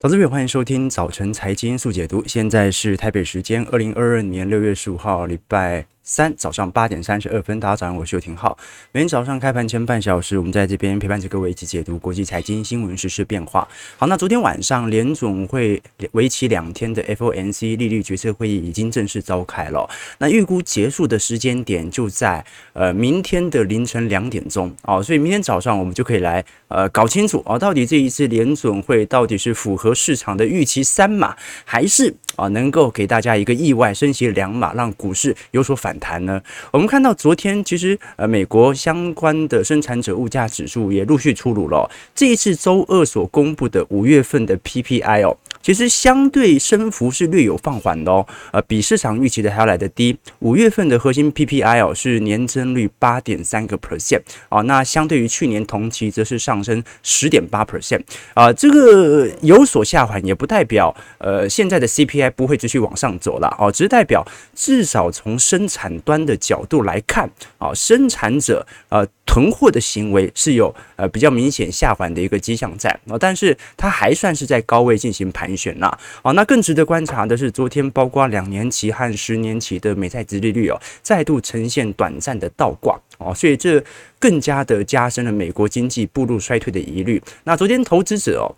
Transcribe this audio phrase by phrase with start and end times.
[0.00, 2.22] 投资朋友，欢迎收听早晨财经速解读。
[2.24, 8.56] 现在是台北时间二零二二年六月十五号，礼拜三早上八点三十二分，大家早上好，我是邱廷浩。
[8.92, 13.68] 每天早上开盘前半小时，我们在这边陪伴着各位一起解读国际财经新闻、时事变化。
[13.98, 15.82] 好，那昨天晚上联总会
[16.12, 19.86] 为期两天的 FOMC 利率决策会议已经正式召开了。
[20.16, 31.36] 那预估结束的时间点就在呃明天的凌晨两点钟哦，所以明天早上我们就可以来呃搞清楚哦，到底这一次联总会到底是符合市场的预期三码，
[31.66, 35.97] 还是啊能够给大家一个意外升息两码，让股市有所反。
[35.98, 36.40] 谈呢？
[36.70, 41.90] 我们看到昨天其实呃，美国相关的生产者物价指数也陆续出炉了。
[42.14, 50.16] 这一次周二所公布的五月份的 PPI 哦，其实相对升幅是略有放缓的哦，呃，比市场预期的还要来得低。
[50.40, 58.00] 五月份的核心 PPI 哦是年增率八点三个 percent 啊，那相对于去年同期则是上升十点八 percent
[58.34, 75.96] 啊，这个有所下滑也不代表呃现在的 CPI 不会继续往上走了哦，只是代表至少从生产端的角度来看，啊，生产者呃囤货的行为是有呃比较明显下滑的一个迹象在啊，但是它还算是在高位进行盘旋呐。
[76.22, 83.84] 哦，那更值得观察的是，昨天包括两年期和十年期的美债殖利率哦，再度呈现短暂的倒挂哦，所以这
[84.18, 87.22] 更加的加深了美国经济步入衰退的疑虑。
[87.44, 88.48] 那昨天投资者哦。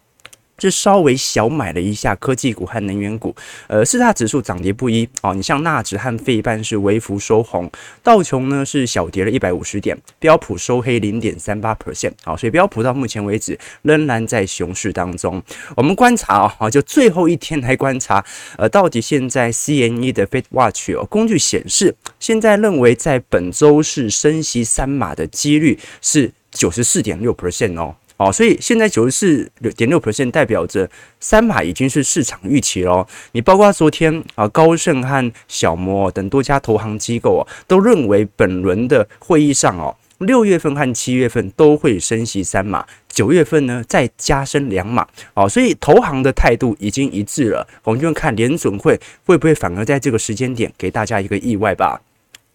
[0.61, 3.35] 就稍微小买了一下科技股和能源股，
[3.67, 5.33] 呃，四大指数涨跌不一哦。
[5.35, 7.69] 你像纳指和费半是微幅收红，
[8.03, 15.43] 道琼呢是小跌了一百五十点，标普收黑零点三八 percent，好，所以标普到目前为止仍然在熊市当中。
[15.75, 18.23] 我们观察啊、哦，就最后一天来观察，
[18.59, 27.97] 呃，到底现在 CME 的 Fed Watch 哦工具显示，现在认为在本周是升息三码的几率是九十四点六 percent 哦。
[28.21, 30.87] 哦，所以现在九十四点六 percent 代表着
[31.21, 33.07] 三码已经是市场预期了。
[33.33, 45.07] 你包括昨天啊，高盛和小摩等多家投行机构啊，都认为本轮的会议上哦，六月份和七月份都会升息三码，九月份呢再加升两码。
[45.33, 47.67] 哦，所以投行的态度已经一致了。
[47.85, 52.03] 我们就看联准会会不会反而在这个时间点给大家一个意外吧。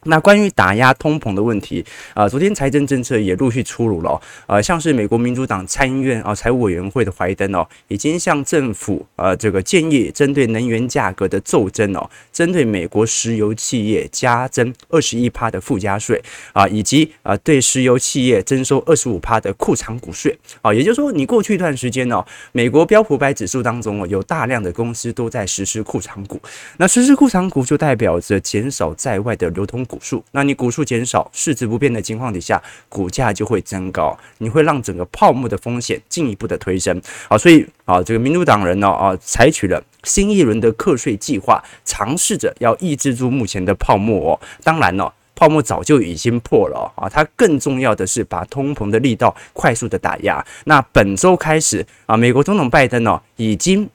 [0.06, 1.84] 那关于打压通膨的问题
[2.14, 16.22] 啊，昨天财政政策也陆续出炉了，呃，像是美国民主党参议院啊财务委员会的怀登哦，已经向政府呃这个建议，针对能源价格的骤增哦，针对美国石油企业加征二十一趴的附加税
[16.54, 26.40] 啊，以及啊对石油企业征收二十五趴的库藏股税啊，也就是说，你过去一段时间哦，美国标普百指数当中哦，有大量的公司都在实施库藏股，
[26.78, 29.95] 那实施库藏股就代表着减少在外的流通股。
[29.96, 37.02] 股数，那你股数减少，市值不变的情况底下，股价就会增高，你会让整个泡沫的风险进一步的推升。
[37.30, 44.40] 好，所以啊，这个民主党人呢啊，采取了新一轮的课税计划，尝试着要抑制住目前的泡沫哦。
[44.66, 50.46] 当然呢，泡沫早就已经破了啊，它更重要的是把通膨的力道快速的打压。
[50.66, 53.90] 那本周开始啊，美国总统拜登呢已经。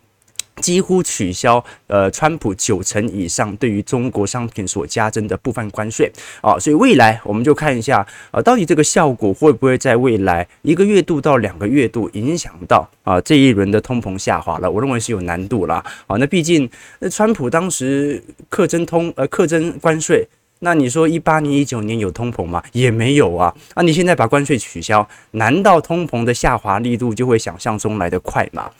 [0.56, 6.10] 几乎取消呃，川普九成以上对于中国商品所加征的部分关税
[6.42, 14.70] 啊，所以未来我们就看一下啊，到底这个效果会不会在未来一个月度到两个月度影响到啊这一轮的通膨下滑了？
[14.70, 15.84] 我认为是有难度啦。
[16.06, 16.68] 啊，那毕竟
[16.98, 20.26] 那川普当时课征通呃课征关税。
[20.62, 22.62] 那你说一八年、一九年有通膨吗？
[22.72, 23.54] 也没有啊。
[23.74, 28.70] 那你现在把关税取消，难道通膨的下滑力度就会想象中来得快吗？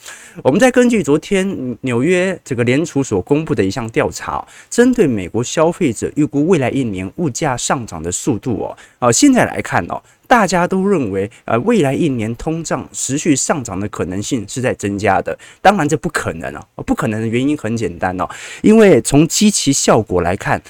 [0.42, 15.36] 我们再根据昨天纽约这个联储所公布的一项调查，针对美国消费者预估未来一年物价上涨的速度哦，啊，现在来看哦，大家都认为呃，未来一年通胀持续上涨的可能性是在增加的。
[15.62, 18.28] 当然这不可能啊，不可能的原因很简单哦，
[18.60, 20.60] 因为从基期效果来看。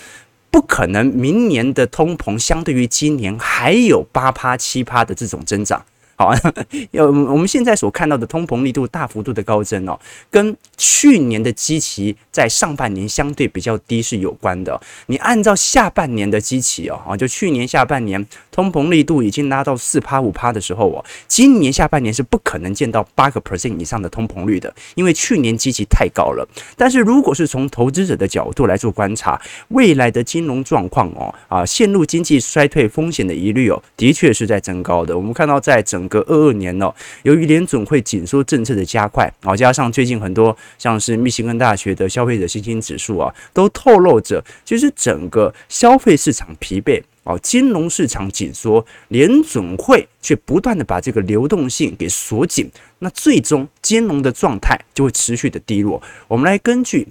[0.50, 5.84] 不可能，明年的通膨相对于今年还有八趴七趴的这种增长。
[6.20, 6.34] 好，
[6.92, 9.98] 要我们现在所看到的通膨力度大幅度的高增哦，
[10.30, 14.78] 跟去年的基期在上半年相对比较低是有关的。
[15.06, 26.46] 你按照下半年的基期哦，啊，就去年下半年通膨力度已经拉到四趴五趴的时候哦，今年下半年是不可能见到八个 percent 以上的通膨率的，因为去年基期太高了。
[26.76, 35.16] 但是如果是从投资者的角度来做观察，未来的金融状况哦，啊，陷入经济衰退风险的疑虑哦，的确是在增高的。
[35.16, 56.02] 我们看到在整个二二年哦，由于联准会紧缩政策的加快，啊，加上最近很多像是密歇根大学的消费者信心指数啊，都透露着其实整个消费市场疲惫哦，金融市场紧缩，联准会却不断的把这个流动性给锁紧，那最终金融的状态就会持续的低落。
[56.28, 57.08] 我们来根据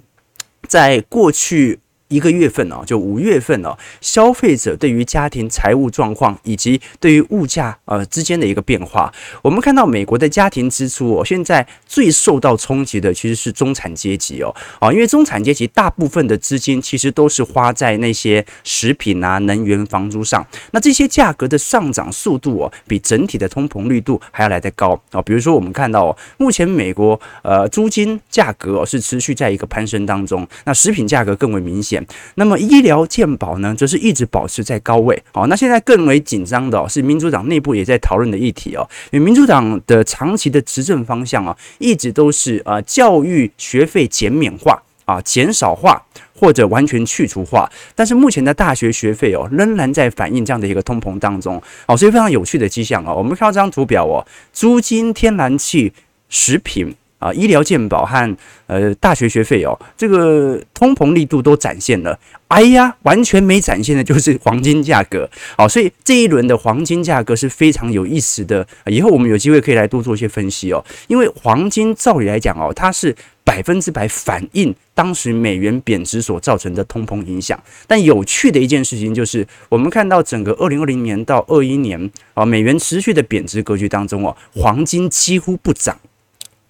[0.68, 1.80] 在过去。
[2.10, 9.10] 一个月份哦，就五月份哦，消费者对于家庭财务状况以及对于物价呃之间的一个变化，
[9.42, 25.22] 我们看到美国的家庭支出哦，现在最受到冲击的其实是中产阶级哦，啊，因为中产阶级大部分的资金其实都是花在那些食品啊、能源、房租上，那这些价格的上涨速度哦，比整体的通膨率度还要来得高啊。
[25.22, 31.99] 比如说我们看到哦，目前美国呃租金价格哦是持续在一个攀升当中，那食品价格更为明显。
[32.34, 35.22] 那么医疗健保呢，则是一直保持在高位。
[35.32, 38.88] 好，那现在更为紧张的是民主党内部也在讨论的议题哦。
[39.10, 46.00] 因为民主党的长期的执政方向啊，一直都是啊教育学费减免化啊、减少化
[46.34, 47.70] 或者完全去除化。
[47.94, 51.60] 但是目前的大学学费哦，仍然在反映这样的一个通膨当中。
[51.86, 53.14] 哦，所以非常有趣的迹象哦。
[53.16, 55.92] 我们看到这张图表哦，租金、天然气、
[56.28, 56.94] 食品。
[57.20, 58.36] 啊，医疗健保和
[58.66, 62.18] 呃大学学费哦，这个通膨力度都展现了。
[62.48, 65.30] 哎呀，完全没展现的就是黄金价格。
[65.56, 68.66] 好，所以这一轮的黄金价格是非常有意思的。
[68.86, 70.84] 以后我们有机会可以来多做一些分析哦。
[71.06, 73.14] 因为黄金照理来讲哦，它是
[73.44, 77.56] 百分之百反映当时美元贬值所造成的通膨影响。
[77.86, 85.96] 但有趣的一件事情就是，我们看到整个二零二零年到二一年啊，美元持续的贬值格局当中哦，黄金几乎不涨。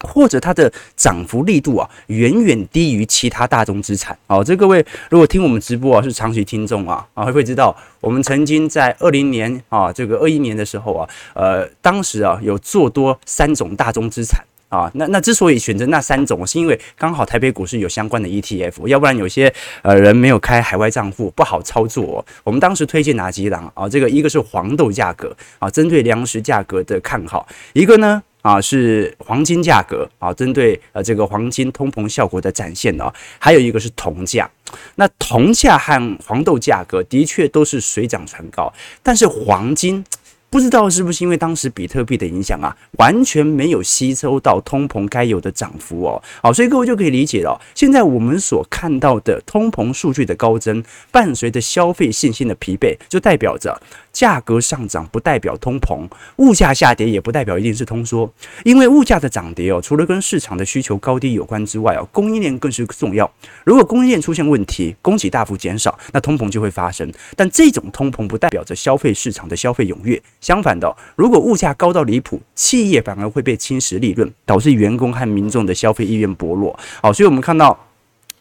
[0.00, 4.16] 或者它的涨幅力度啊，远远低于其他大宗资产。
[4.26, 14.90] 好，这各位如果听我们直播啊，是长期听众啊，啊会不会知道我们曾经在二零年啊，这个二一年的时候啊，呃，当时啊有做多三种大宗资产啊。
[14.94, 22.24] 那那之所以选择那三种，是因为刚好台北股市有相关的 ETF，要不然有些呃人没有开海外账户不好操作哦。
[22.42, 23.88] 我们当时推荐哪几档啊？
[23.88, 28.22] 这个一个是黄豆价格啊，针对粮食价格的看好；一个呢。
[28.42, 34.50] 啊，是黄金价格啊，针对呃这个黄金通膨效果的展现哦，还有一个是铜价，
[34.94, 38.72] 那铜价和黄豆价格的确都是水涨船高，
[39.02, 40.04] 但是黄金。
[40.50, 46.20] 不知道是不是因为当时比特币的影响啊，完全没有吸收到通膨该有的涨幅哦。
[46.42, 47.56] 好，所以各位就可以理解了。
[47.72, 50.82] 现在我们所看到的通膨数据的高增，
[51.12, 53.80] 伴随着消费信心的疲惫，就代表着
[54.12, 56.08] 价格上涨不代表通膨，
[56.38, 58.28] 物价下跌也不代表一定是通缩。
[58.64, 63.30] 因为物价的涨跌哦，除了跟市场的需求高低有关之外哦，供应链更是重要。
[63.62, 67.08] 如果供应链出现问题，供给大幅减少，那通膨就会发生。
[67.36, 70.20] 但这种通膨不代表着消费市场的消费踊跃。
[70.40, 76.78] 相反的，如果物价高到离谱，企业反而会被侵蚀利润，导致员工和民众的消费意愿薄弱。
[77.02, 77.78] 好，所以我们看到，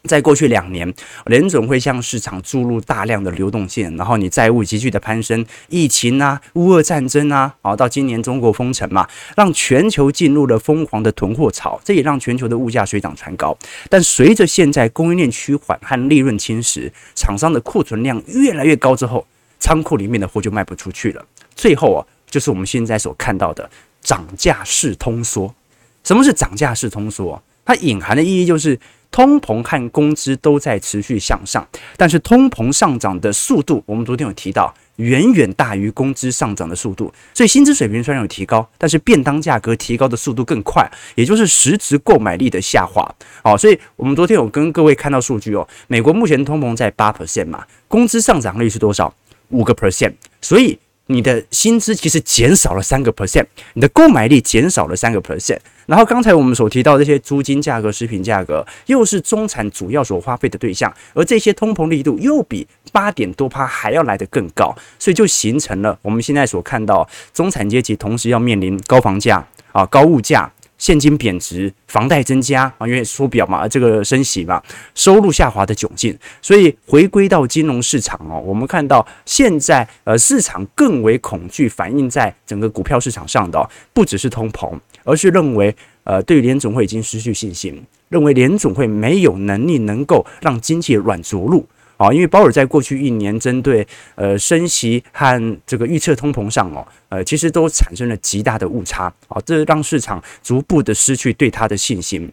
[0.04, 0.90] 在过去两年，
[1.26, 9.06] 联总会向市场注入大量的流动性，然后你债务急剧的攀升，疫情啊，乌俄战争啊，好，到今年中国封城嘛，
[9.36, 13.54] 让全球进入了疯狂的囤货潮，这也让全球的物价水涨船高。
[13.90, 19.26] 但随着现在供应链趋缓和利润侵蚀，厂商的库存量越来越高之后，
[19.58, 21.22] 仓库里面的货就卖不出去了。
[21.60, 23.68] 最后啊，就是我们现在所看到的
[24.00, 25.54] 涨价式通缩。
[26.02, 27.40] 什么是涨价式通缩？
[27.66, 28.80] 它隐含的意义就是
[29.10, 31.68] 通膨和工资都在持续向上，
[31.98, 37.12] 但是通膨上涨的速度，我们昨天有提到，远远大于工资上涨的速度。
[37.34, 43.06] 所以薪资水平虽然有提高，但是便当价格提高的速度更快，也就是实质购买力的下滑。
[43.44, 49.14] 好，所以我们昨天有跟各位看到数据哦，美国目前通膨在八 percent 嘛，工资上涨率是多少？
[49.50, 50.78] 五个 percent，所以。
[51.10, 55.58] 你的薪资其实减少了三个 percent，你的购买力减少了三个 percent。
[55.86, 70.50] 然后刚才我们所提到这些租金价格、食品价格，又是中产主要所花费的对象，而这些通膨力度又比八点多趴还要来得更高，所以就形成了我们现在所看到中产阶级同时要面临高房价啊、高物价。
[70.80, 74.60] 现金贬值，房贷增加啊，因为缩表嘛，这个升息嘛，
[74.94, 84.72] 收入下滑的窘境，所以回归到金融市场哦，我们看到现在呃市场更为恐惧，反映在整个股票市场上的不只是通膨，
[85.04, 91.66] 而是认为呃对联总会已经失去信心，认为联总会没有能力能够让经济软着陆。
[92.00, 102.32] 啊，因为鲍尔在过去一年针对呃升息和这个预测通膨上哦，呃其实都产生了极大的误差啊，这让市场逐步的失去对他的信心。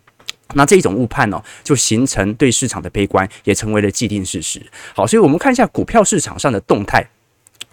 [0.54, 4.62] 那这种误判呢，就形成对市场的悲观，也成为了既定事实。
[4.96, 7.06] 好，所以我们看一下股票市场上的动态。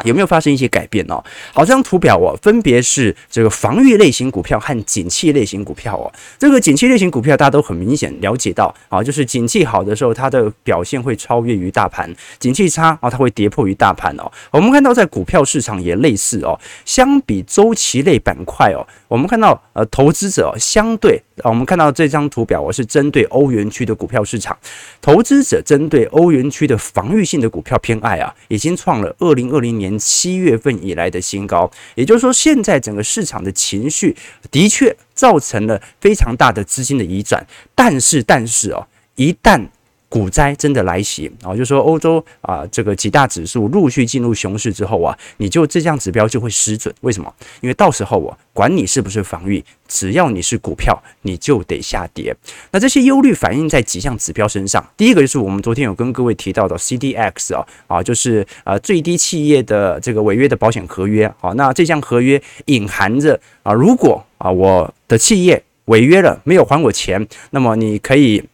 [0.02, 1.22] 有没有发生一些改变哦？
[1.52, 6.12] 好，这张图表哦，分别是这个防御类型股票和景气类型股票哦。
[6.36, 12.10] 这个景气类型股票大家都很明显了解到啊，就是景气好的时候，它的表现会超越于大盘；
[12.40, 14.30] 景气差啊，它会跌破于大盘哦。
[14.50, 16.58] 我们看到在股票市场也类似哦。
[16.84, 24.56] 相比周期类板块哦，我们看到呃，投资者相对，我们看到这张图表，我是针对欧元区的股票市场，
[25.00, 29.83] 投资者针对欧元区的防御性的股票偏爱啊，已经创了二零二零年。
[29.84, 34.16] 年七月份以来的新高，也就是说，现在整个市场的情绪
[34.50, 38.86] 的确造成了非常大的资金的移转，但是，但是哦，
[39.16, 39.68] 一旦
[40.14, 46.94] 股灾真的来袭啊，就说欧洲啊，这个几大指数陆续进入熊市之后啊，你就这项指标就会失准。
[47.00, 47.34] 为什么？
[47.60, 52.32] 因为到时候我管你是不是防御，只要你是股票，你就得下跌。
[52.70, 54.88] 那这些忧虑反映在几项指标身上。
[54.96, 61.28] 第一个就是我们昨天有跟各位提到的 CDX 啊，啊，就是呃最低企业的这个违约的保险合约。
[61.40, 68.44] 好，那这项合约隐含着啊，如果啊我的企业违约了，没有还我钱，那么你可以。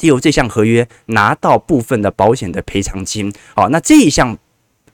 [0.00, 4.38] 借由这项合约拿到部分的保险的赔偿金，好，那这一项。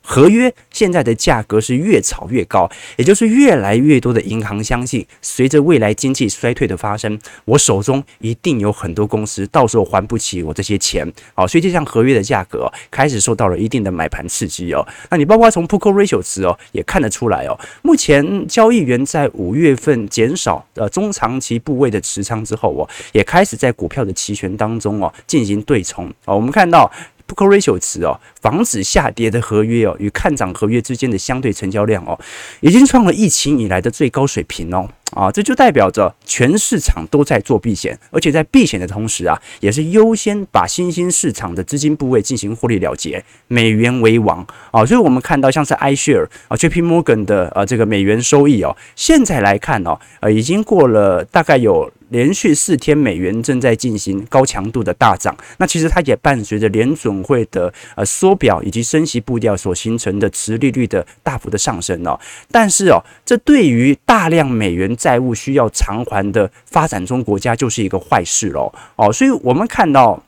[0.09, 14.87] 合约现在的价格是越炒越高，也就是越来越多的银行相信，随着未来经济衰退的发生，我手中一定有很多公司到时候还不起我这些钱，好，所以这项合约的价格开始受到了一定的买盘刺激哦。
[15.11, 26.89] 那你包括从 put c Ratio 值哦也看得出来哦，目前交易员在五月份减少呃中长期部位的持仓之后哦，也开始在股票的期权当中哦进行对冲哦，我们看到。
[27.27, 32.19] Put Call Ratio 值哦，防止下跌的合约哦，与看涨合约之间的相对成交量哦，
[32.61, 34.89] 已经创了疫情以来的最高水平哦。
[35.13, 44.85] 啊，这就代表着全市场都在做避险，而且在避险的同时啊，也是优先把新兴市场的资金部位进行获利了结，美元为王啊。
[44.85, 55.37] 所以我们看到像是 iShare 啊，JP Morgan 的呃这个美元收益哦，现在来看哦，呃已经过了大概有连续四天美元正在进行高强度的大涨。
[55.59, 62.19] 那其实它也伴随着联准会的呃缩表以及升息步调所形成的持利率的大幅的上升哦。
[62.51, 70.23] 但是哦，这对于大量美元债务需要偿还的发展中国家就是一个坏事喽，哦，所以我们看到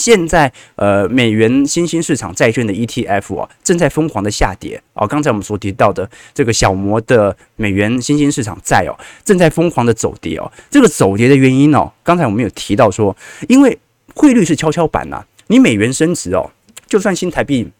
[0.00, 13.14] 现在呃美元新兴市场债券的 ETF 啊正在疯狂的下跌哦，刚才我们所提到的这个小摩的美元新兴市场债哦正在疯狂的走跌哦，这个走跌的原因哦，刚才我们有提到说，
[13.48, 13.78] 因为
[14.14, 16.50] 汇率是跷跷板呐，你美元升值哦，
[16.86, 17.70] 就算新台币。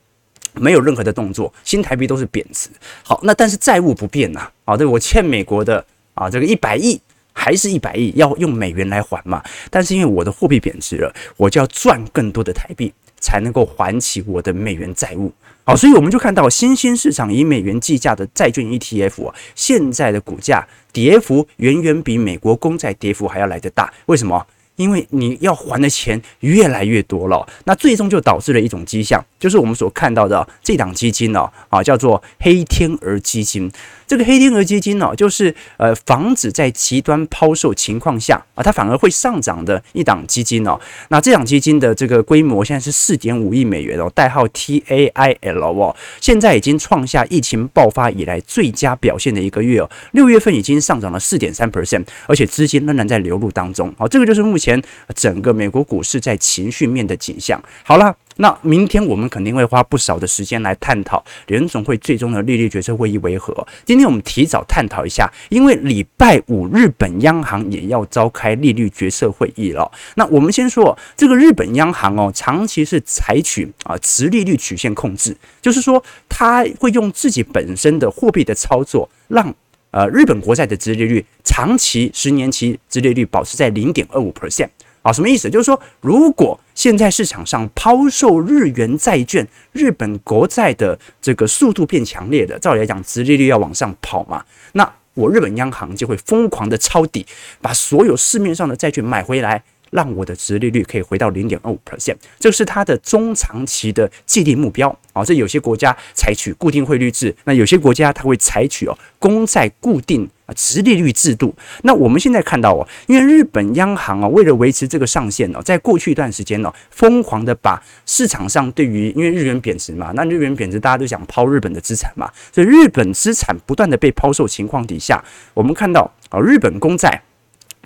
[0.54, 2.68] 没有任何的动作，新台币都是贬值。
[3.04, 5.82] 好，那但是债务不变呐，啊，对，我欠美国的
[6.14, 7.00] 啊，这个一百亿
[7.32, 9.42] 还是一百亿，要用美元来还嘛。
[9.70, 15.32] 但是因为我的货币贬值了，我就要赚更多的台币，才能够还起我的美元债务。
[15.64, 23.92] 好，所以我们就看到新兴市场以美元计价的债券 ETF 啊，现在的股价跌幅远远比美国公债跌幅还要来得大。
[24.06, 24.46] 为什么？
[24.76, 33.70] 因为你要还的钱越来越多了，那最终就导致了一种迹象，就是我们所看到的这档基金呢，啊，叫做黑天鹅基金。
[34.10, 40.76] 这个黑天鹅基金呢，就是呃防止在极端抛售情况下啊，它反而会上涨的一档基金哦。
[41.10, 49.88] 那这档基金的这个规模现在是四点五亿美元哦，代号 TAIL 哦，现在已经创下疫情爆发以来最佳表现的一个月哦。
[50.10, 53.94] 六月份已经上涨了四点三 percent，而且资金仍然在流入当中。
[53.96, 54.82] 好，这个就是目前
[55.14, 57.62] 整个美国股市在情绪面的景象。
[57.84, 58.16] 好了。
[58.40, 63.54] 那明天我们肯定会花不少的时间来探讨联总会最终的利率决策会议为何。
[63.84, 69.90] 今天我们提早探讨一下，因为礼拜五日本央行也要召开利率决策会议了。
[70.14, 79.54] 那我们先说这个日本央行哦，长期是采取啊直利率曲线控制，就是说它会用自己本身的货币的操作，让
[79.90, 84.68] 呃日本国债的殖利率长期十年期殖利率保持在零点二五 percent。
[85.02, 85.48] 啊，什么意思？
[85.48, 97.26] 就是说，如果现在市场上抛售日元债券、日本国债的这个速度变强烈的，照理来讲，殖利率要往上跑嘛，那我日本央行就会疯狂的抄底，
[97.60, 99.62] 把所有市面上的债券买回来。
[99.90, 105.24] 让我的殖利率可以回到零点二五 percent，这是它的中长期的既定目标啊。
[105.24, 111.54] 这有些国家采取固定汇率制，那有些国家它会采取哦公债固定啊殖利率制度。
[111.82, 127.22] 那我们现在看到哦，因为日本央行啊，为了维持这个上限哦，在过去一段时间呢，疯狂的把市场上对于因为日元贬值嘛，那日元贬值大家都想抛日本的资产嘛，所以日本资产不断的被抛售情况底下，我们看到啊日本公债。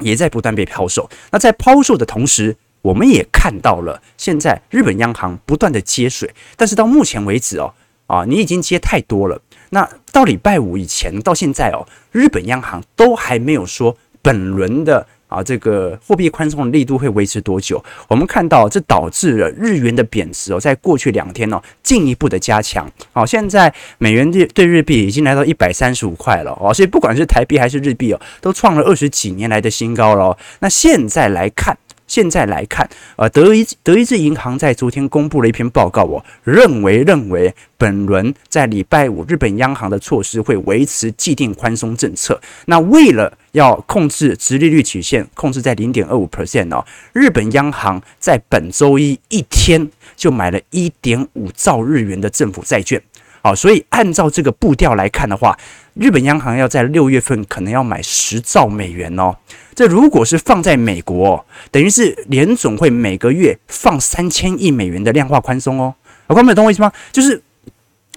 [0.00, 1.08] 也在不断被抛售。
[1.30, 6.28] 那在抛售的同时，我们也看到了现在日本央行不断的接水。
[6.56, 7.72] 但是到目前为止哦，
[8.14, 9.40] 啊，你已经接太多了。
[9.70, 15.06] 那到礼拜五以前到现在哦，日本央行都还没有说本轮的。
[15.26, 17.82] 啊，这个货币宽松的力度会维持多久？
[18.06, 22.88] 我们看到这导致了日元的贬值哦，在过去两天哦，进一步的加强。
[23.12, 30.38] 好，现在美元对对日币已经来到一百三十五块了哦，所以不管是台币还是日币哦，都创了二十几年来的新高了。
[30.60, 31.76] 那现在来看。
[32.14, 42.40] 现在来看，呃，德意德意志银行在昨天公布了一篇报告，我，认为认为本轮在礼拜五日本央行的措施会维持既定宽松政策。
[42.66, 53.02] 那为了要控制殖利率曲线，控制在零点二五 percent 哦，日本央行在本周一一天就买了一点五兆日元的政府债券。
[53.44, 55.54] 好，所以按照这个步调来看的话，
[55.92, 59.36] 日本央行要在六月份可能要买十兆美元哦。
[59.74, 65.94] 这如果是放在美国，等于是联总会每个月放三千亿美元的量化宽松哦。
[66.28, 66.90] 各位懂我意思吗？
[67.12, 67.42] 就是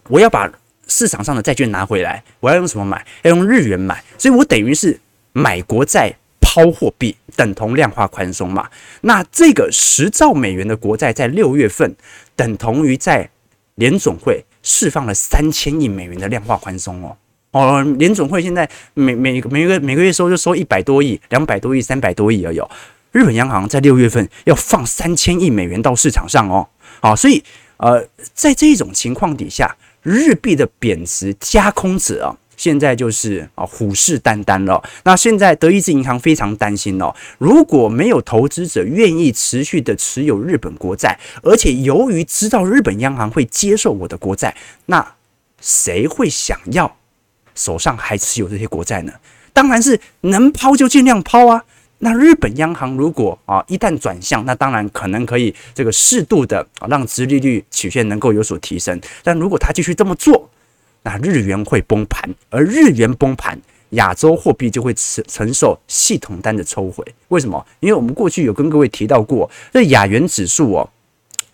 [0.08, 0.50] 我要把
[0.88, 3.06] 市场上的债券拿回来，我要用什么买？
[3.24, 4.98] 要用日元买，所以我等于是
[5.34, 8.70] 买国债抛货币，等同量化宽松嘛。
[9.02, 11.98] 那这个十兆美元的国债在六月份，
[12.38, 13.30] 等同于在
[13.78, 14.44] 联总会。
[14.70, 17.16] 释放了三千亿美元的量化宽松哦
[17.52, 22.60] 哦，联总会现在每每每个每个月收就收一百多亿、两百多亿、三百多亿而已。
[23.14, 26.68] 日本央行在六月份要放三千亿美元到市场上哦，
[27.00, 27.42] 好，所以
[27.78, 32.36] 呃，在这一种情况底下，日币的贬值加空者啊。
[32.58, 34.84] 现在就是啊，虎视眈眈了。
[35.06, 44.54] 那现在德意志银行非常担心哦，如果没有投资者愿意持续的持有日本国债，而且由于知道日本央行会接受我的国债，
[44.88, 45.14] 那
[45.62, 46.98] 谁会想要
[47.56, 49.14] 手上还持有这些国债呢？
[49.54, 51.64] 当然是能抛就尽量抛啊。
[52.00, 59.02] 那日本央行如果啊一旦转向，那当然可能可以这个适度的啊让殖利率曲线能够有所提升。
[59.24, 60.48] 但如果他继续这么做，
[61.08, 63.58] 那日元会崩盘，而日元崩盘，
[63.92, 67.06] 亚洲货币就会承承受系统单的抽回。
[67.30, 67.66] 为什么？
[67.80, 70.90] 因为我们过去有跟各位提到过，这亚元指数哦。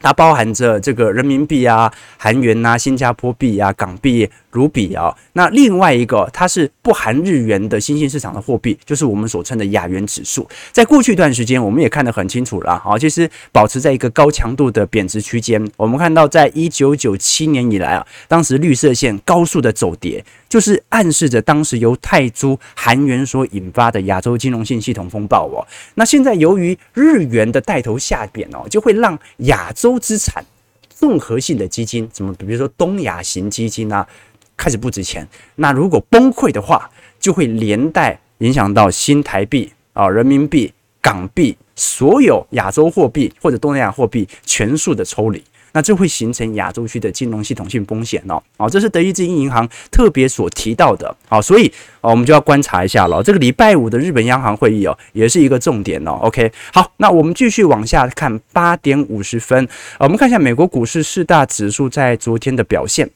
[0.04, 5.16] 它包含着这个人民币啊、韩元呐、新加坡币啊、港币、卢比啊。
[5.32, 10.48] 那另外一个，它是不含日元的新兴市场的货币，就是我们所称的亚元指数。
[10.72, 15.66] 在过去一段时间，我们也看得很清楚了，好，其实保持在一个高强度的贬值区间。
[15.78, 25.66] 我们看到，在一九九七年以来啊，当时绿色线高速的走跌，就是暗示着当时由泰铢韩元所引发的亚洲金融性系统风暴哦。
[25.96, 30.46] 那现在由于日元的带头下贬哦，就会让亚洲资产
[30.88, 34.08] 综合性的基金，怎么比如说东亚型基金啊，
[34.56, 35.28] 开始不值钱。
[35.56, 36.88] 那如果崩溃的话，
[37.20, 45.44] 就会连带影响到新台币啊、人民币、港币，所有亚洲货币或者东南亚货币全数的抽离。
[45.74, 53.22] 那这会形成亚洲区的金融系统性风险哦，哦，这是德意志银行特别所提到的，好，所以我们就要观察一下了。
[53.22, 56.12] 这个礼拜五的日本央行会议哦，也是一个重点哦。
[56.22, 59.68] OK，好，那我们继续往下看，八点五十分，
[60.00, 63.10] 我们看一下美国股市四大指数在昨天的表现。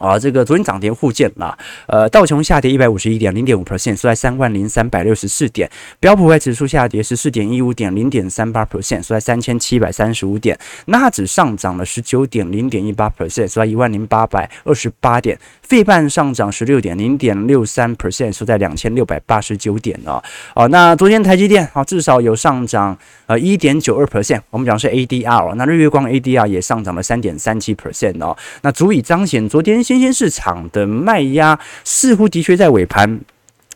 [0.00, 5.68] 啊，这个昨天涨跌互见啦，呃，道琼下跌一百五十一点零点五 percent，收在三万零三百六十四点；
[6.00, 20.22] 标普五百指数下跌十四点一五点零点三八 percent，收在三千七百三十五点；纳指上涨了十九点零点一八 percent，收在一万零八百二十八点；费半上涨十六点零点六三 percent，收在两千六百八十九点哦。
[20.54, 29.84] 哦，那昨天台积电啊，至少有上涨呃一点九二 percent，我们讲是 ADR，那日月光 ADR 也上涨了三点三七 percent 哦，那足以彰显昨天。
[29.90, 33.20] 新兴市场的卖压似乎的确在尾盘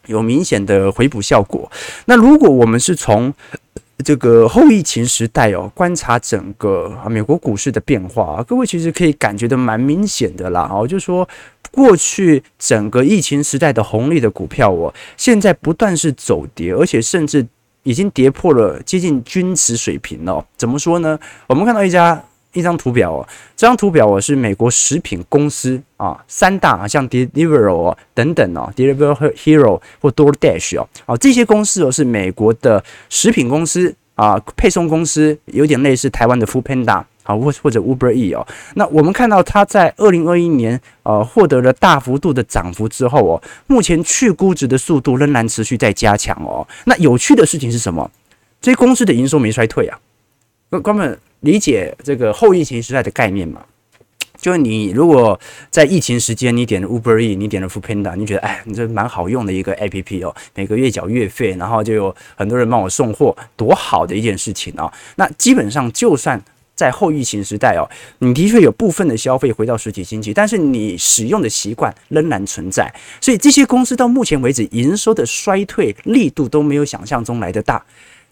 [0.07, 1.68] 有明显的回补效果。
[2.05, 3.35] 那如果我们是从
[4.05, 10.70] 这个后疫情时代哦观察整个美国股市的变化，各位其实可以感觉得蛮明显的啦。
[10.72, 11.29] 哦，就说
[11.72, 17.44] 过去整个疫情时代的红利的股票哦，现在不断是走跌，而且甚至
[17.83, 20.46] 已经跌破了接近均值水平了。
[20.57, 21.18] 怎么说呢？
[21.48, 22.22] 我们看到一家。
[22.54, 38.46] 一张图表哦，这张图表哦是美国食品公司啊，三大啊，像 Deliveroo 等等哦，Delivery Hero 或 DoorDash 哦，啊这些公司哦是美国的食品公司啊，配送公司有点类似台湾的 Foodpanda 啊，或或者 Uber E 哦。
[38.74, 46.66] 那我们看到它在二零二一年呃获得了大幅度的涨幅之后哦，目前去估值的速度仍然持续在加强哦。
[46.84, 48.10] 那有趣的事情是什么？
[48.60, 49.98] 这些公司的营收没衰退啊，
[50.70, 51.18] 哥哥们。
[51.44, 53.62] 理解这个后疫情时代的概念嘛？
[54.40, 55.38] 就是你如果
[55.70, 64.92] 在疫情时间，你点了 Uber E，你点了 f o o Panda，你觉得哎，你这蛮好用的一个 APP 哦，每个月缴月费，然后就有很多人帮我送货，多好的一件事情哦。
[65.16, 66.42] 那基本上就算
[66.74, 77.83] 在后疫情时代哦，你的确有部分的消费回到实体经济，但是你使用的习惯仍然存在，所以这些公司到目前为止营收的衰退力度都没有想象中来得大，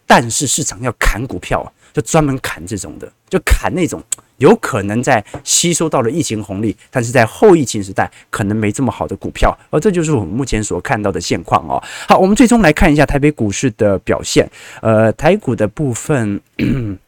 [0.05, 4.03] 但是市场要砍股票，就专门砍这种的，就砍那种
[4.37, 11.81] 有可能在吸收到了疫情红利，但是在后疫情时代可能没这么好的股票，而这就是我们目前所看到的现况哦。
[12.09, 14.49] 好，我们最终来看一下台北股市的表现，
[14.81, 16.41] 呃，台股的部分。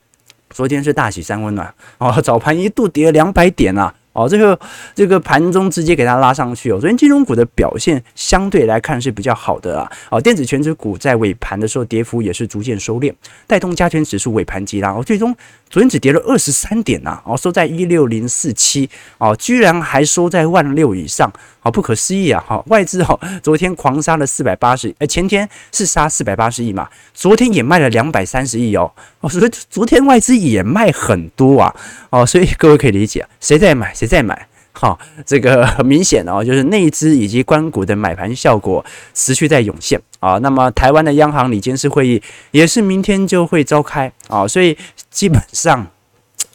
[0.51, 4.57] 昨天是大喜三温暖哦，早盘一度跌两百点啊，哦，这个
[4.95, 6.79] 这个盘中直接给它拉上去哦。
[6.79, 13.13] 昨天金融股的表现相对来看是比较好的啊，哦，电子全指股在尾盘的时候跌幅也是逐渐收敛，
[13.45, 15.35] 带动加权指数尾盘急拉哦，最终。
[15.67, 21.29] 昨天只跌了二十三点呐，哦，收在一六零四七，哦，居然还收在万六以上，
[21.65, 22.45] 好不可思议啊！
[22.47, 28.91] 哈，外资哈，昨天狂杀了四百八十，呃，前天是杀四百八十亿嘛，昨天也卖了两百三十亿哦，
[29.27, 31.75] 所以昨天外资也卖很多啊，
[32.11, 34.47] 哦，所以各位可以理解，谁在买谁在买。
[34.73, 40.37] 好，这个很明显哦，就是内资以及关股的买盘效果持续在涌现啊。
[40.43, 44.77] 那么台湾的央行理监事会议也是明天就会召开啊，所以
[45.09, 45.87] 基本上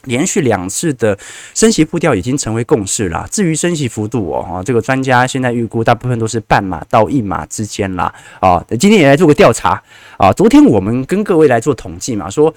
[0.04, 1.18] 连续两次的
[1.54, 3.26] 升息步调已经成为共识了。
[3.30, 8.12] 至于升息幅度哦，这个专家现在预估大部分都是半码到一码之间啦。
[8.40, 8.64] 啊。
[8.78, 9.82] 今天也来做个调查
[10.16, 12.54] 啊，昨天我们跟各位来做统计嘛，说。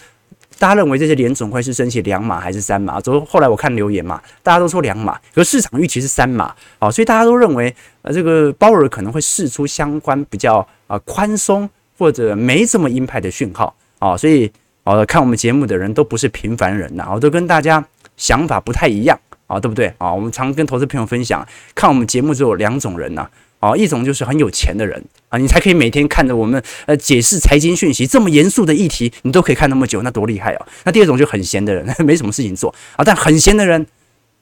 [0.59, 3.01] 大家认为这些联总会是升息两码还是三码？
[3.01, 14.49] 昨后来我看留言嘛，大家都说两码，可市场预期是三码啊，所以大家都认为呃这个鲍尔可能会释出相关比较啊宽松或者没这么鹰派的讯号啊，所以
[14.83, 17.83] 哦看我们节目的人都不是平凡人呐，我都跟大家
[18.17, 20.13] 想法不太一样啊，对不对啊？
[20.13, 23.27] 我们常跟投资朋友分享，看我们节目只有两种人呐。
[23.59, 30.67] 哦，一种就是很有钱的人啊，你才可以每天看着我们呃解释财经讯息这么严肃的议题，你都可以看那么久，那多厉害哦。
[30.83, 33.87] 那第二种就很闲的人， 没什么事情做啊，但很闲的人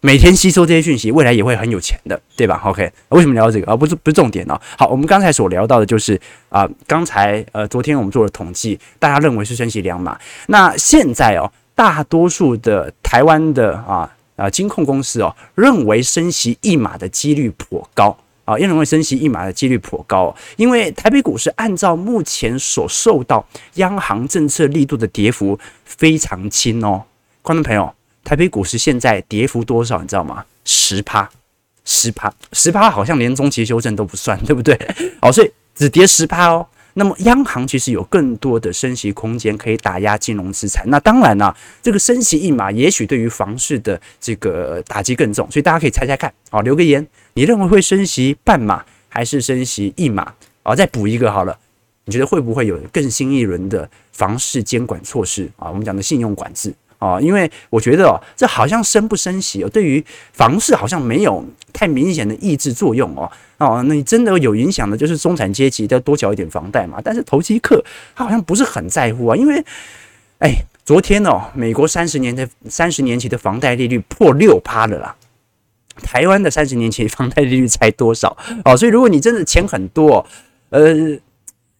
[0.04, 3.76] 每天吸收这些讯息，未来也会很有钱的，对吧？OK，为什么聊到这个啊？
[3.76, 4.60] 不是不是重点哦。
[4.76, 18.18] 好，我们刚才所聊到的就是啊，刚才呃昨天我们做了统计，大家认为是升息两码，那现在哦，大多数的台湾的啊啊金控公司哦，认为升息一码的几率颇高。
[18.44, 27.04] 啊，因为升息一码的几率颇高，因为台北股市按照目前所受到央行政策力度的跌幅非常轻哦，
[27.44, 30.02] 观众朋友，台北股市现在跌幅多少？
[30.02, 30.46] 你知道吗？
[30.64, 31.30] 十趴，
[31.84, 34.78] 十趴，十趴，好像连中期修正都不算，对不对？
[35.22, 36.66] 哦，所以只跌十趴哦。
[36.94, 40.84] 那么央行其实有更多的升息空间可以打压金融资产。
[40.90, 50.34] 那当然呢，这个升息一码也许对于房市的这个打击更重，所以大家可以猜猜看，好，留个言，你认为会升息半码还是升息一码？
[50.64, 51.58] 啊，再补一个好了，
[52.04, 55.70] 你觉得会不会有更新一轮的房市监管措施啊？
[55.70, 56.74] 我们讲的信用管制。
[57.02, 63.30] 啊，因为我觉得哦，这好像升不升息哦，对于房市好像没有太明显的抑制作用哦。
[63.58, 67.02] 哦，那你真的有影响的，就是中产阶级要多缴一点房贷嘛。
[67.04, 67.84] 但是投机客
[68.16, 69.66] 他好像不是很在乎啊，因为，
[70.38, 70.54] 哎，
[70.86, 75.16] 昨天哦，美国三十年的三十年期的房贷利率破六趴了啦，
[76.04, 78.38] 台湾的三十年期房贷利率才多少？
[78.64, 80.24] 哦，所以如果你真的钱很多，
[80.70, 81.18] 呃。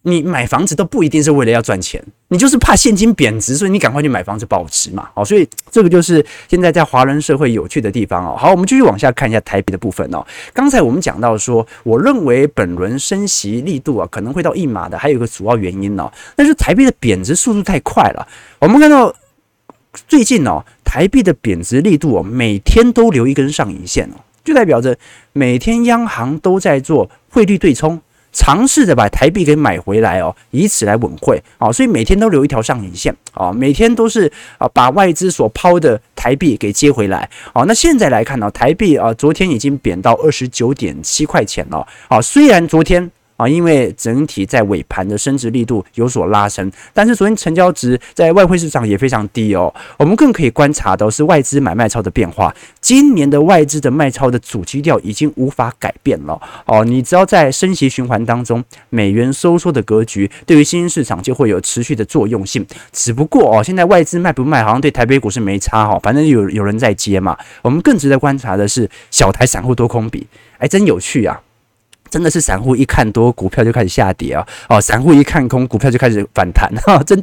[0.04, 5.08] 你买房子都不一定是为了要赚钱，你就是怕现金贬值，所以你赶快去买房子保值嘛。
[5.14, 8.36] 好，所以这个就是现在在华人社会有趣的地方哦。
[8.36, 10.26] 好，我们继续往下看一下台币的部分哦。
[10.52, 18.26] 刚才我们讲到说，我认为本轮升息力度啊可能会到一码的，还有一个主要原因哦，那是台币的贬值速度太快了。
[18.58, 19.14] 我们看到
[20.08, 24.96] 最近哦，台币的贬值力度哦，每天都留一根上影线哦，就代表着
[25.32, 28.00] 每天央行都在做汇率对冲。
[28.32, 37.62] 尝试着把台币给买回来哦，以此来稳汇啊，所以每天都留一条上影线啊，每天都是啊把外资所抛的台币给接回来啊。
[37.66, 43.10] 那现在来看呢，台币啊，昨天已经贬到二十九点七块钱了啊，虽然昨天。
[43.42, 49.72] 啊，因为整体在尾盘的升值力度有所拉升，但是昨天成交值在外汇市场也非常低哦。
[49.98, 52.54] 我们更可以观察到是外资买卖超的变化。
[52.80, 56.84] 今年的外资的卖超的主基调已经无法改变了哦。
[56.84, 62.64] 你只要在升息循环当中，美元收缩的格局对于新兴市场就会有持续的作用性。
[62.92, 67.36] 只不过哦，现在外资卖不卖好像对台北股市没差哈，反正有有人在接嘛。
[67.62, 70.26] 我们更值得观察的是小台散户多空比，
[70.58, 71.40] 哎，真有趣啊。
[72.12, 74.46] 真的是散户一看多，股票就开始下跌啊！
[74.68, 77.18] 哦，散户一看空，股票就开始反弹，哈， 真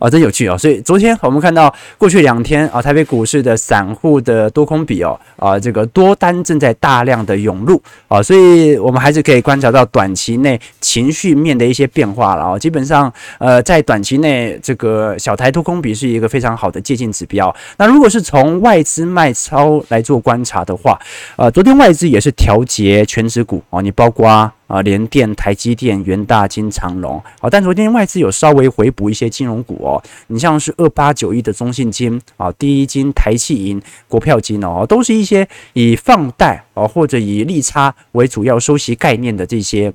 [0.00, 0.58] 哦，真有趣哦。
[0.58, 12.58] 所以昨天我们看到过去两天啊，台北股市的散户的多空比哦，啊，这个多单正在大量的涌入啊，所以我们还是可以观察到短期内情绪面的一些变化了啊。
[12.58, 17.54] 基本上，呃，在短期内，这个小台多空比是一个非常好的借鉴指标。
[17.76, 20.98] 那如果是从外资卖超来做观察的话，
[21.36, 24.31] 呃，昨天外资也是调节全指股啊，你包括。
[24.32, 39.92] 啊啊，联电、台积电、元大金、长隆，好，但昨天外资有稍微回补一些金融股哦，你像是二八九一的中信金啊，第一金、台企银、国票金哦，都是一些以放贷啊或者以利差为主要收息概念的这些。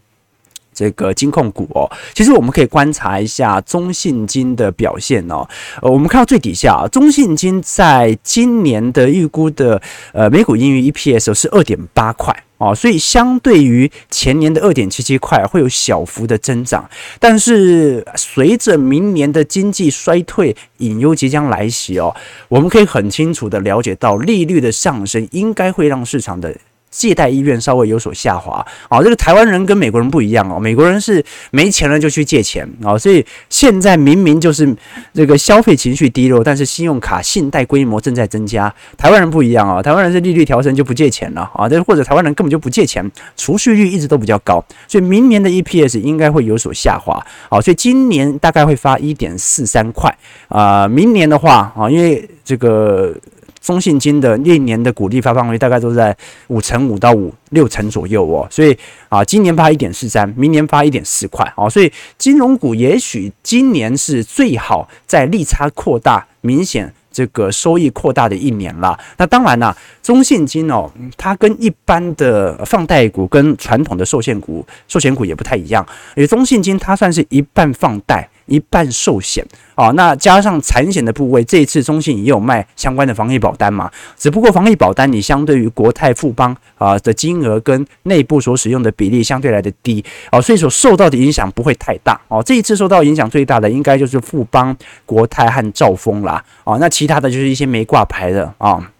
[0.73, 5.37] 这个金控股哦，其实我们可以观察一下中信金的表现哦。
[5.81, 9.81] 呃，我们看到最底下啊，中信金在今年的预估的
[10.13, 16.89] 呃每股盈余 EPS 是二点八块哦，所以相对于前年的二点七七块会有小幅的增长。
[17.19, 22.15] 但是随着明年的经济衰退隐忧即将来袭哦，
[22.47, 26.55] 我们可以很清楚的了解到利率的上升应该会让市场的。
[26.97, 34.75] 借贷意愿稍微有所下滑，哦，这个台湾人跟美国人不一样哦，美国人是没钱了就去借钱哦，所以现在明明就是
[35.13, 38.73] 这个消费情绪低落，但是信用卡信贷规模正在增加。
[38.97, 50.11] 台湾人不一样哦，台湾人是利率调升就不借钱了啊，这或者台湾人根本就不借钱，储蓄率一直都比较高，所以明年的 EPS 应该会有所下滑，好，所以今年大概会发一点四三块
[50.47, 53.13] 啊，明年的话啊，因为这个。
[53.61, 56.15] 中信金的历年的股利发放率大概都在
[56.47, 58.77] 五成五到五六成左右哦，所以
[59.09, 68.97] 啊，今年发一点四三，明年发一点四块哦，所以金融股也许今年是最好在利差扩大、明显这个收益扩大的一年了。
[69.17, 78.29] 那当然啦，中信金哦，它跟一般的放贷股跟传统的寿险股、寿险股也不太一样，因为中信金它算是一半放贷。
[78.47, 83.89] 一半寿险啊，那加上产险的部位，这一次中信也有卖相关的防疫保单嘛？
[84.17, 92.41] 只不过防疫保单你相对于国泰富邦啊的金额跟内部所使用的比例相对来的低啊，所以所受到的影响不会太大哦。
[92.43, 98.91] 这一次受到影响最大的应该就是富邦、国泰和兆丰啦啊，那其他的就是一些没挂牌的啊。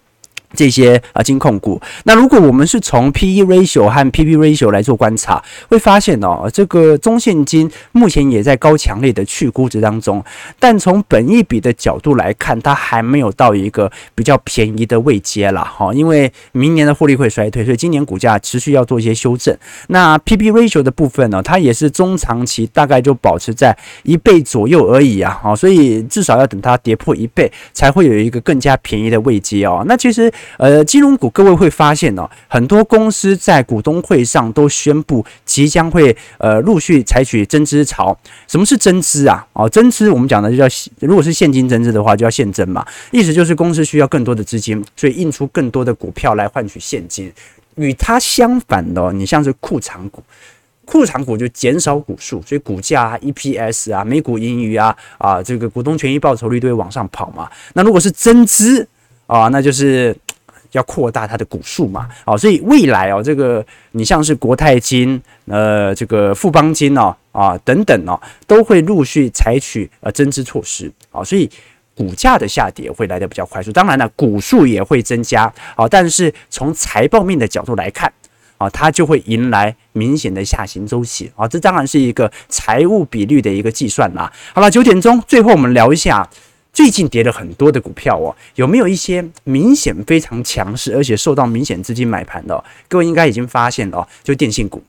[0.53, 10.23] 这些啊金控股，那如果我们是从 P/E ratio 和 P/B ratio 来做观察，会发现哦，这个中信金目前也在高强烈的去估值当中，
[10.57, 19.55] 但从本益比的角度来看，它还没有到一个比较便宜的位阶了哈，因为明年的获利会衰退，所以今年股价持续要做一些修正。
[19.89, 29.83] 那 P/B ratio 的部分呢，它也是中长期大概就保持在一倍左右而已啊，所以至少要等它跌破一倍，才会有一个更加便宜的位阶哦。
[29.85, 30.31] 那其实。
[30.57, 38.17] 呃，金融股各位会发现哦，很多公司在股东会上都宣布即将会呃陆续采取增资潮。
[38.47, 39.45] 什么是增资啊？
[39.53, 40.67] 哦，增资我们讲的就叫，
[40.99, 42.85] 如果是现金增资的话，就叫现增嘛。
[43.11, 47.31] 意思就是公司需要更多的资金，所以印出更多的股票来换取现金。
[47.75, 50.23] 与它相反的，你像是库藏股，
[50.85, 57.49] 库藏股就减少股数，所以股价啊、EPS 啊、每股盈余啊啊，这个股东权益报酬率都会往上跑嘛。
[57.73, 58.87] 那如果是增资
[59.27, 60.15] 啊，那就是。
[60.77, 71.49] 要扩大它的股数嘛，哦，所以未来哦，这个你像是国泰金、呃，这个富邦金哦，啊等等哦，都会陆续采取呃增资措施，啊，所以
[71.95, 73.71] 股价的下跌会来得比较快速。
[73.71, 78.11] 当然了，股数也会增加，啊，但是从财报面的角度来看，
[78.57, 84.31] 啊，它就会迎来明显的下行周期，啊，这当然是一个财务比率的一个计算啦。
[84.53, 86.29] 好了，九点钟，最后我们聊一下。
[86.77, 92.63] 最近跌了很多的股票哦，有没有一些明显非常强势，而且受到明显资金买盘的？
[92.87, 94.83] 各位应该已经发现了哦，就电信股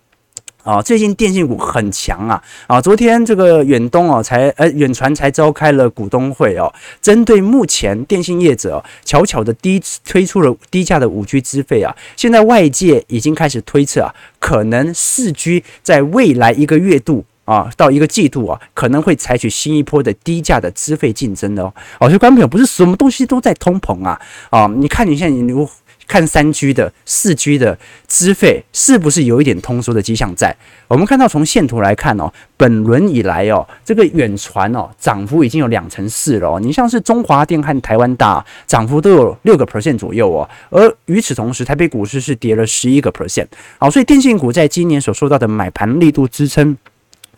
[0.64, 2.78] 啊，最近电信股很强啊啊！
[2.78, 6.70] 昨天这个远东哦，才呃远传才召开了股东会哦，
[7.00, 17.24] 针对目前电信业者悄悄的低推出了低价的五 G 资费啊，现在外界已经开始推测啊，可能四 G 在未来一个月度。
[17.48, 21.72] 啊，到一个季度啊，可能会采取新一波的低价的资费竞争的哦。
[21.98, 24.20] 哦，所以观众朋友，不是什么东西都在通膨啊。
[24.50, 25.66] 啊，你看你现在你
[26.06, 30.54] 看三 G 的、四 G 的资费，是不是有一点通缩的迹象在？
[30.88, 36.60] 我们看到从线图来看哦，本轮以来哦，这个远传哦，涨幅已经有两成四了哦。
[36.60, 40.48] 你像是中华电和台湾大，涨幅都有六个 percent 左右哦。
[40.70, 43.46] 而与此同时，台北股市是跌了十一个 percent。
[43.78, 46.74] 好，所以电信股在今年所受到的买盘力度支撑。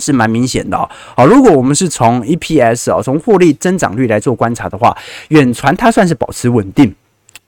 [0.00, 0.88] 是蛮明显的哦。
[1.16, 4.96] 好，如果我们是从 EPS 哦，从获利增长率来做观察的话，
[5.28, 6.94] 远传它算是保持稳定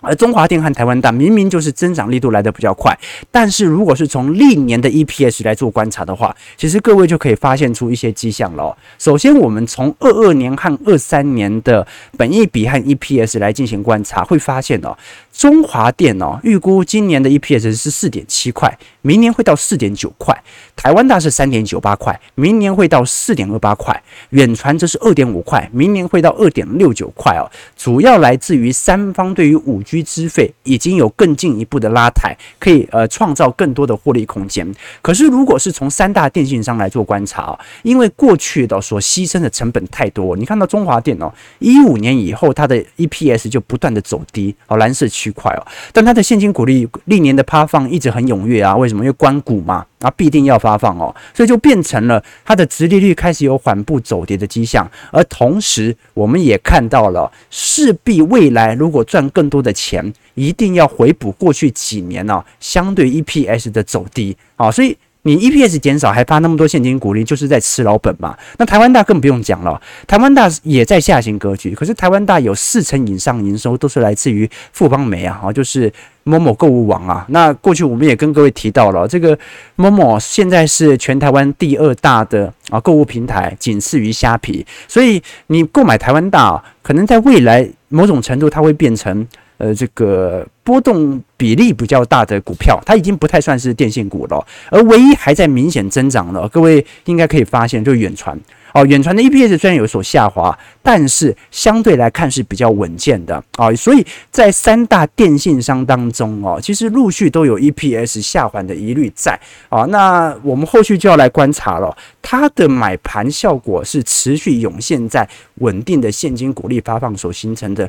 [0.04, 2.92] 而中华电和台湾大明明就是增长力度来得比较快，
[3.30, 8.76] 但是如果是从历年的 EPS 来做观察的话，其实各位就可以发现出一些迹象了。
[8.98, 11.86] 首先，我们从二二年和二三年的
[12.18, 14.92] 本益比和 EPS 来进行观察，会发现哦，
[15.32, 20.34] 中华电哦预估今年的 EPS 是四点七块，明年会到四点九块；
[20.76, 23.94] 台湾大是三点九八块，明年会到四点二八块；
[24.30, 27.50] 远传则是二点五块，明年会到二点六九块哦。
[27.76, 34.70] 主要来自于三方对于五 G 资费已经有更进一步的拉抬，可以呃创造更多的获利空间。
[35.00, 49.04] 可是如果是从三大电信商来做观察哦，因为过去的所牺牲的成本太多，你看到中华电哦，一五年以后它的 EPS 就不断的走低哦，蓝色区区块哦，但它的现金股利历年的发放一直很踊跃啊，为什么？
[49.04, 49.86] 因为官股嘛。
[50.02, 64.96] 啊，必定要发放哦，所以就变成了它的殖利率开始有缓步走跌的迹象，而同时我们也看到了，势必未来如果赚更多的钱，一定要回补过去几年呢、相对 EPS 的走低啊，所以。
[65.24, 68.36] 你 EPS 减少还发那么多现金股利，就是在吃老本嘛。
[68.58, 75.92] 那台湾大更不用讲了，台湾大也在下行格局，可是台湾大有四成以上营收都是来自于富邦媒啊，就是
[76.24, 77.24] 某某购物网啊。
[77.28, 79.38] 那过去我们也跟各位提到了，这个
[79.76, 84.66] 某某现在是全台湾第二大的啊购物平台，仅次于虾皮。
[84.88, 89.24] 所以你购买台湾大，可能在未来某种程度它会变成。
[89.62, 98.36] 呃，这个波动比例比较大的股票，它已经不太算是电信股了，而唯一还在明显增长了，各位应该可以发现，就是远传
[98.74, 115.28] 哦，远传的 EPS 虽然有所下滑，但是相对来看是比较稳健的啊、哦，所以在三大电信商当中哦，其实陆续都有 EPS 下滑的疑虑在啊、哦，那我们后续就要来观察了，它的买盘效果是持续涌现在
[115.60, 117.88] 稳定的现金股利发放所形成的。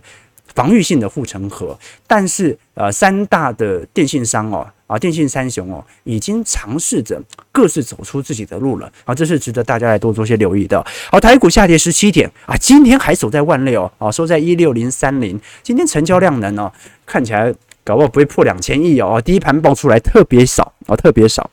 [0.56, 10.84] 防御性的护城河，但是呃，三大的电信商哦，啊，电信三雄哦，已经尝试着各自走出自己的路了啊，这是值得大家来多做些留意的。
[11.12, 15.40] 好，台股下跌十七点啊，今天还守在万六啊，收在一六零三零。
[15.62, 16.72] 今天成交量能哦，
[17.06, 21.50] 看起来搞不好不会破两千亿哦，第一盘爆出来特别少啊，特别少。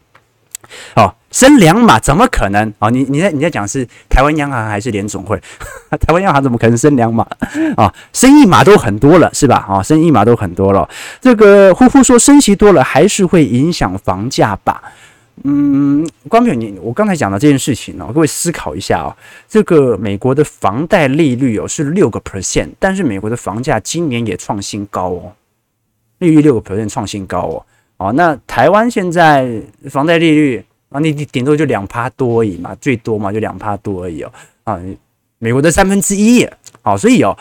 [0.94, 1.19] 好。
[1.30, 2.90] 升两码怎么可能啊？
[2.90, 5.40] 你你在你在讲是台湾央行还是联总会？
[6.00, 7.24] 台湾央行怎么可能升两码
[7.76, 7.92] 啊？
[8.12, 9.64] 升一码都很多了是吧？
[9.68, 10.88] 啊，升一码都很多了。
[11.20, 14.82] 这个呼呼说升息多了还是会影响房价吧？
[15.44, 19.16] 嗯，光平你我刚才讲的这件事情呢，各位思考一下啊。
[19.48, 25.32] 这个美国的房贷利率哦是六个 percent，但是美国的房价今年也创新高哦，
[26.18, 27.64] 利率六个 percent 创新高哦。
[27.98, 30.64] 哦，那台湾现在房贷利率？
[30.90, 34.32] 啊，你你顶多就两趴多而已嘛，最多嘛就两趴多而已哦。
[34.64, 34.78] 啊，
[35.38, 36.46] 美国的三分之一，
[36.82, 37.36] 好，所以哦，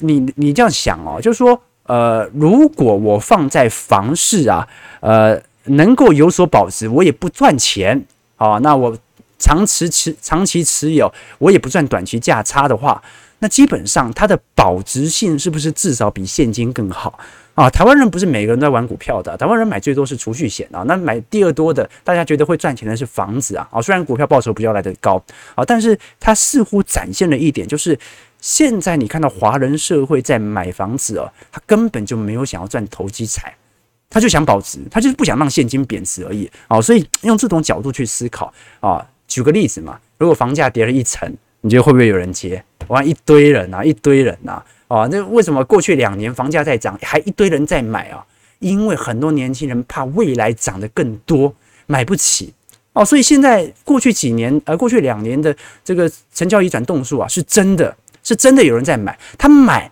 [0.00, 4.68] 你你这样想哦，就是说，呃，如果我放在房市啊，
[5.00, 8.04] 呃，能够有所保值，我也不赚钱，
[8.36, 8.96] 好，那我
[9.38, 13.02] 长持持长期持有，我也不赚短期价差的话，
[13.38, 17.18] 那基本上它的保值性是不是至少比现金更好？
[17.60, 25.22] 啊，台湾人不是每个人都在玩股票的，台湾人买最多是储蓄险啊，那买第二多的，大家觉得会赚钱的是房子啊，啊，虽然股票报酬比较来得高
[25.54, 27.98] 啊，但是它似乎展现了一点，就是
[28.40, 33.54] 现在你看到华人社会在买房子哦，他根本就没有想要赚投机财，
[34.08, 42.64] 他就想保值，他就是不想让现金贬值而已啊，所以用这种角度去思考啊，举个例子嘛，如果房价跌了一成，你觉得会不会有人接？
[42.88, 44.64] 我看一堆人啊，一堆人啊。
[44.90, 48.26] 哦，那为什么过去两年房价在涨，还一堆人在买啊？
[48.58, 51.54] 因为很多年轻人怕未来涨得更多，
[51.86, 52.52] 买不起
[52.92, 53.04] 哦。
[53.04, 59.16] 所以现在过去几年，呃，过去两年的这个成交移转动数啊，是真的是真的有人在买。
[59.38, 59.88] 他买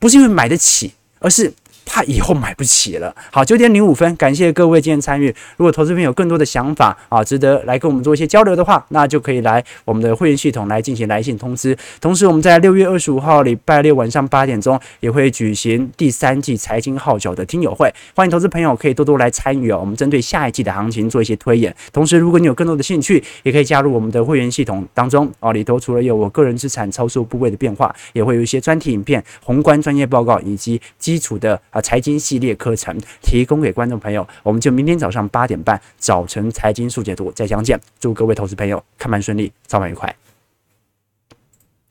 [0.00, 1.52] 不是因为买得起，而是。
[1.92, 3.12] 怕以后买不起了。
[3.32, 5.34] 好，九点零五分，感谢各位今天参与。
[5.56, 11.76] 如果投资朋友有更多的想法啊，值得来跟我们做一些交流的话，那就可以来我们的会员系统来进行来信通知。
[12.00, 19.78] 同时，我们在六月二十五号礼拜六晚上八点钟也会举行第三季财经号角的听友会，欢迎投资朋友可以多多来参与哦。
[19.80, 21.74] 我们针对下一季的行情做一些推演。
[21.92, 25.52] 同时，如果你有更多的兴趣，也可以加入我们的会员系统当中哦。
[25.52, 37.80] 里头除了有我个人资产操作部位的变化，也会有一些专题影片、宏观专业报告以及基础的财经系列课程提供给观众朋友，我们就明天早上八点半早晨财经速解读再相见。
[37.98, 40.14] 祝各位投资朋友看盘顺利，早盘愉快。